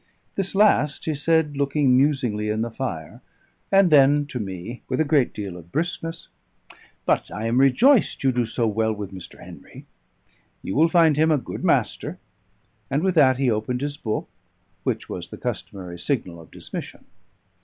This 0.33 0.55
last 0.55 1.05
he 1.05 1.13
said 1.13 1.55
looking 1.55 1.95
musingly 1.95 2.49
in 2.49 2.63
the 2.63 2.71
fire; 2.71 3.21
and 3.71 3.91
then 3.91 4.25
to 4.29 4.39
me, 4.39 4.81
with 4.89 4.99
a 4.99 5.05
great 5.05 5.31
deal 5.31 5.55
of 5.55 5.71
briskness, 5.71 6.27
"But 7.05 7.29
I 7.29 7.45
am 7.45 7.59
rejoiced 7.59 8.23
you 8.23 8.31
do 8.31 8.47
so 8.47 8.65
well 8.65 8.93
with 8.93 9.11
Mr. 9.13 9.43
Henry. 9.45 9.85
You 10.63 10.73
will 10.75 10.89
find 10.89 11.17
him 11.17 11.29
a 11.29 11.37
good 11.37 11.63
master." 11.63 12.17
And 12.89 13.03
with 13.03 13.13
that 13.13 13.37
he 13.37 13.51
opened 13.51 13.81
his 13.81 13.95
book, 13.95 14.27
which 14.83 15.07
was 15.07 15.29
the 15.29 15.37
customary 15.37 15.99
signal 15.99 16.41
of 16.41 16.49
dismission. 16.49 17.05